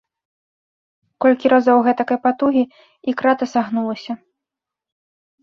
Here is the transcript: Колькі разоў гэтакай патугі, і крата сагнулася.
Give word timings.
Колькі 1.25 1.51
разоў 1.53 1.77
гэтакай 1.89 2.17
патугі, 2.25 2.63
і 3.09 3.15
крата 3.21 3.45
сагнулася. 3.53 4.13